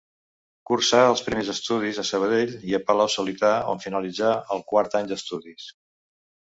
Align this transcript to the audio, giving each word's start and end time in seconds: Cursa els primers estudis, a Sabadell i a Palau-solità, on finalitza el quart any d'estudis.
Cursa 0.69 1.01
els 1.09 1.21
primers 1.25 1.51
estudis, 1.53 1.99
a 2.05 2.07
Sabadell 2.11 2.57
i 2.71 2.75
a 2.79 2.81
Palau-solità, 2.89 3.55
on 3.75 3.87
finalitza 3.87 4.35
el 4.59 4.69
quart 4.75 5.01
any 5.03 5.13
d'estudis. 5.15 5.71